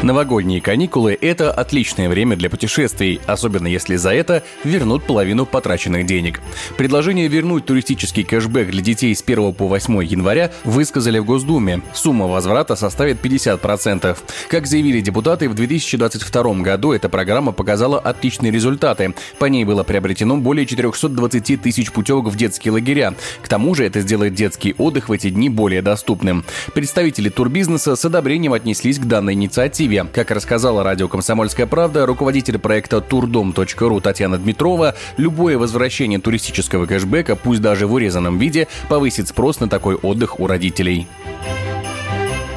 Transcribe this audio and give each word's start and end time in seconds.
Новогодние 0.00 0.60
каникулы– 0.60 1.18
это 1.20 1.50
отличное 1.50 2.08
время 2.08 2.36
для 2.36 2.48
путешествий, 2.48 3.20
особенно 3.26 3.66
если 3.66 3.96
за 3.96 4.14
это 4.14 4.44
вернут 4.62 5.02
половину 5.02 5.44
потраченных 5.44 6.06
денег. 6.06 6.40
Предложение 6.76 7.26
вернуть 7.26 7.66
туристический 7.66 8.22
кэшбэк 8.22 8.70
для 8.70 8.80
детей 8.80 9.12
с 9.12 9.24
1 9.26 9.54
по 9.54 9.66
8 9.66 10.04
января 10.04 10.52
высказали 10.62 11.18
в 11.18 11.24
Госдуме. 11.24 11.82
Сумма 11.94 12.28
возврата 12.28 12.76
составит 12.76 13.20
50%. 13.20 14.16
Как 14.48 14.68
заявили 14.68 15.00
депутаты, 15.00 15.48
в 15.48 15.54
2022 15.54 16.54
году 16.62 16.92
эта 16.92 17.08
программа 17.08 17.50
показала 17.50 17.98
отличные 17.98 18.52
результаты. 18.52 19.14
По 19.40 19.46
ней 19.46 19.64
было 19.64 19.82
приобретено 19.82 20.36
более 20.36 20.64
420 20.64 21.60
тысяч 21.60 21.90
путевок 21.90 22.28
в 22.28 22.36
детские 22.36 22.70
лагеря. 22.70 23.14
К 23.42 23.48
тому 23.48 23.74
же 23.74 23.84
это 23.84 24.00
сделает 24.00 24.34
детский 24.34 24.76
отдых 24.78 25.08
в 25.08 25.12
эти 25.12 25.28
дни 25.28 25.48
более 25.48 25.82
доступным. 25.82 26.44
Представители 26.72 27.30
турбизнеса 27.30 27.96
с 27.96 28.04
одобрением 28.04 28.52
отнеслись 28.52 29.00
к 29.00 29.04
данной 29.04 29.32
инициативе 29.32 29.87
Киеве. 29.88 30.06
Как 30.12 30.30
рассказала 30.30 30.84
радио 30.84 31.08
«Комсомольская 31.08 31.66
правда», 31.66 32.06
руководитель 32.06 32.58
проекта 32.58 33.00
турдом.ру 33.00 34.00
Татьяна 34.00 34.38
Дмитрова, 34.38 34.94
любое 35.16 35.58
возвращение 35.58 36.20
туристического 36.20 36.86
кэшбэка, 36.86 37.36
пусть 37.36 37.62
даже 37.62 37.86
в 37.86 37.94
урезанном 37.94 38.38
виде, 38.38 38.68
повысит 38.88 39.28
спрос 39.28 39.60
на 39.60 39.68
такой 39.68 39.96
отдых 39.96 40.40
у 40.40 40.46
родителей. 40.46 41.06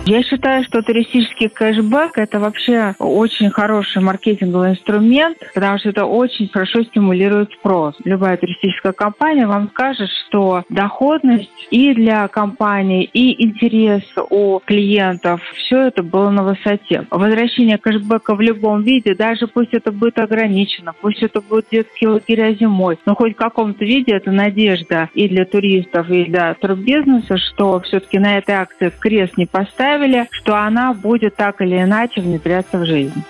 Я 0.05 0.23
считаю, 0.23 0.63
что 0.63 0.81
туристический 0.81 1.47
кэшбэк– 1.47 2.13
это 2.17 2.39
вообще 2.39 2.95
очень 2.97 3.51
хороший 3.51 4.01
маркетинговый 4.01 4.71
инструмент, 4.71 5.37
потому 5.53 5.77
что 5.77 5.89
это 5.89 6.05
очень 6.05 6.49
хорошо 6.49 6.83
стимулирует 6.83 7.51
спрос. 7.53 7.95
Любая 8.03 8.35
туристическая 8.37 8.93
компания 8.93 9.45
вам 9.45 9.69
скажет, 9.69 10.09
что 10.27 10.63
доходность 10.69 11.51
и 11.69 11.93
для 11.93 12.27
компании, 12.29 13.03
и 13.03 13.43
интерес 13.43 14.01
у 14.31 14.59
клиентов– 14.65 15.39
все 15.55 15.83
это 15.83 16.01
было 16.01 16.31
на 16.31 16.43
высоте. 16.43 17.05
Возвращение 17.11 17.77
кэшбэка 17.77 18.33
в 18.33 18.41
любом 18.41 18.81
виде, 18.81 19.13
даже 19.13 19.45
пусть 19.45 19.73
это 19.73 19.91
будет 19.91 20.17
ограничено, 20.17 20.93
пусть 20.99 21.21
это 21.21 21.41
будет 21.41 21.67
детские 21.71 22.09
лагеря 22.09 22.53
зимой, 22.55 22.97
но 23.05 23.13
хоть 23.15 23.33
в 23.33 23.37
каком-то 23.37 23.85
виде 23.85 24.13
это 24.13 24.31
надежда 24.31 25.09
и 25.13 25.29
для 25.29 25.45
туристов, 25.45 26.09
и 26.09 26.25
для 26.25 26.55
турбизнеса, 26.55 27.37
что 27.37 27.79
все-таки 27.81 28.17
на 28.17 28.39
этой 28.39 28.55
акции 28.55 28.91
крест 28.99 29.37
не 29.37 29.45
поставить, 29.45 29.90
представили, 29.91 30.27
что 30.31 30.55
она 30.55 30.93
будет 30.93 31.35
так 31.35 31.61
или 31.61 31.81
иначе 31.81 32.21
внедряться 32.21 32.77
в 32.77 32.85
жизнь. 32.85 33.23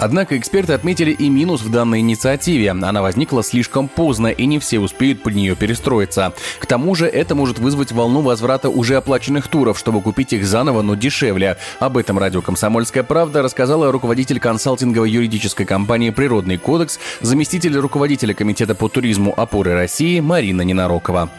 Однако 0.00 0.36
эксперты 0.36 0.72
отметили 0.72 1.12
и 1.12 1.28
минус 1.28 1.62
в 1.62 1.70
данной 1.70 2.00
инициативе. 2.00 2.70
Она 2.70 3.02
возникла 3.02 3.44
слишком 3.44 3.86
поздно, 3.86 4.26
и 4.26 4.46
не 4.46 4.58
все 4.58 4.80
успеют 4.80 5.22
под 5.22 5.36
нее 5.36 5.54
перестроиться. 5.54 6.32
К 6.58 6.66
тому 6.66 6.96
же 6.96 7.06
это 7.06 7.36
может 7.36 7.60
вызвать 7.60 7.92
волну 7.92 8.20
возврата 8.20 8.68
уже 8.68 8.96
оплаченных 8.96 9.46
туров, 9.46 9.78
чтобы 9.78 10.00
купить 10.00 10.32
их 10.32 10.44
заново, 10.44 10.82
но 10.82 10.96
дешевле. 10.96 11.56
Об 11.78 11.96
этом 11.96 12.18
радио 12.18 12.42
«Комсомольская 12.42 13.04
правда» 13.04 13.42
рассказала 13.42 13.92
руководитель 13.92 14.40
консалтинговой 14.40 15.08
юридической 15.08 15.66
компании 15.66 16.10
«Природный 16.10 16.58
кодекс», 16.58 16.98
заместитель 17.20 17.76
руководителя 17.76 18.34
Комитета 18.34 18.74
по 18.74 18.88
туризму 18.88 19.32
«Опоры 19.36 19.74
России» 19.74 20.18
Марина 20.18 20.62
Ненарокова 20.62 21.30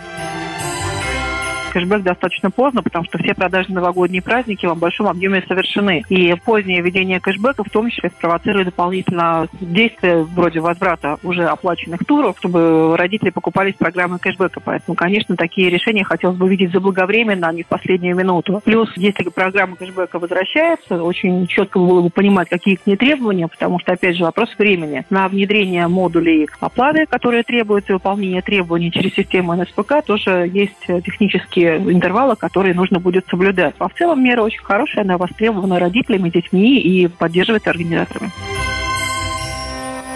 кэшбэк 1.74 2.04
достаточно 2.04 2.52
поздно, 2.52 2.84
потому 2.84 3.04
что 3.06 3.18
все 3.18 3.34
продажи 3.34 3.74
новогодние 3.74 4.22
праздники 4.22 4.66
в 4.66 4.78
большом 4.78 5.08
объеме 5.08 5.44
совершены. 5.48 6.04
И 6.10 6.34
позднее 6.46 6.82
введение 6.82 7.20
кэшбэка 7.20 7.64
в 7.64 7.70
том 7.70 7.90
числе 7.90 8.10
спровоцирует 8.10 8.68
дополнительно 8.68 9.48
действия 9.60 10.24
вроде 10.24 10.60
возврата 10.60 11.18
уже 11.24 11.46
оплаченных 11.46 12.06
туров, 12.06 12.38
чтобы 12.38 12.96
родители 12.96 13.32
покупались 13.32 13.74
программы 13.74 14.20
кэшбэка. 14.20 14.60
Поэтому, 14.60 14.96
конечно, 14.96 15.36
такие 15.36 15.70
решения 15.70 16.04
хотелось 16.04 16.38
бы 16.38 16.48
видеть 16.48 16.72
заблаговременно, 16.72 17.48
а 17.48 17.54
не 17.54 17.64
в 17.64 17.68
последнюю 17.68 18.16
минуту. 18.16 18.62
Плюс, 18.64 18.90
если 18.96 19.24
программа 19.30 19.76
кэшбэка 19.76 20.20
возвращается, 20.20 21.02
очень 21.04 21.48
четко 21.48 21.80
было 21.80 22.02
бы 22.02 22.10
понимать, 22.12 22.50
какие 22.50 22.76
к 22.76 22.86
ней 22.86 22.98
требования, 22.98 23.48
потому 23.48 23.80
что, 23.80 23.94
опять 23.94 24.16
же, 24.16 24.24
вопрос 24.24 24.50
времени. 24.60 25.06
На 25.10 25.28
внедрение 25.28 25.88
модулей 25.88 26.48
оплаты, 26.60 27.08
которые 27.08 27.44
требуются, 27.44 27.94
выполнение 27.94 28.42
требований 28.42 28.92
через 28.92 29.14
систему 29.14 29.56
НСПК, 29.56 30.06
тоже 30.06 30.50
есть 30.54 30.86
технические 30.86 31.63
интервалы, 31.68 32.36
которые 32.36 32.74
нужно 32.74 33.00
будет 33.00 33.26
соблюдать. 33.30 33.76
А 33.80 33.88
в 33.88 33.94
целом 33.94 34.24
мера 34.24 34.42
очень 34.42 34.62
хорошая, 34.62 35.04
она 35.04 35.18
востребована 35.18 35.80
родителями, 35.80 36.30
детьми 36.30 36.80
и 36.80 37.08
поддерживается 37.08 37.70
организаторами. 37.70 38.32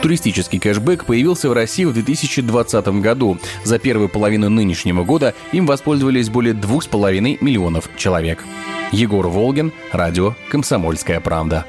Туристический 0.02 0.60
кэшбэк 0.60 1.06
появился 1.06 1.50
в 1.50 1.54
России 1.54 1.84
в 1.84 1.94
2020 1.94 2.88
году. 3.02 3.38
За 3.64 3.80
первую 3.80 4.10
половину 4.10 4.50
нынешнего 4.50 5.04
года 5.04 5.34
им 5.52 5.66
воспользовались 5.66 6.30
более 6.30 6.54
2,5 6.54 7.38
миллионов 7.42 7.90
человек. 7.98 8.44
Егор 8.92 9.28
Волгин, 9.28 9.74
радио 9.92 10.36
«Комсомольская 10.50 11.20
правда». 11.20 11.66